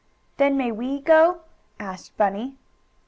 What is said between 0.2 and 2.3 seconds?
"Then may we go?" asked